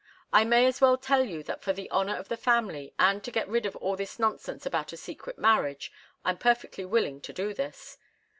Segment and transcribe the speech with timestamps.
[0.33, 3.29] I may as well tell you that for the honour of the family and to
[3.29, 5.91] get rid of all this nonsense about a secret marriage
[6.25, 7.99] I'm perfectly willing to do this.